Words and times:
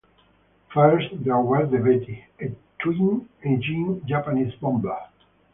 First 0.73 1.09
there 1.23 1.37
was 1.37 1.69
the 1.69 1.77
Betty, 1.77 2.25
a 2.39 2.51
twin-engined 2.79 4.07
Japanese 4.07 4.55
bomber. 4.55 4.97